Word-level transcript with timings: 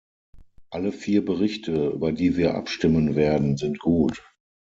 Alle 0.71 0.93
vier 0.93 1.23
Berichte, 1.23 1.89
über 1.91 2.11
die 2.11 2.35
wir 2.35 2.55
abstimmen 2.55 3.13
werden, 3.13 3.55
sind 3.55 3.77
gut. 3.77 4.23